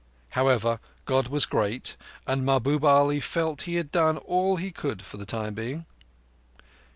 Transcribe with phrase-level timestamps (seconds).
[0.31, 1.95] However, God was great,
[2.25, 5.85] and Mahbub Ali felt he had done all he could for the time being.